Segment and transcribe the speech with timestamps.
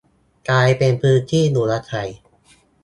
[0.49, 2.09] กลายเป็นพื้นที่อยู่อาศัย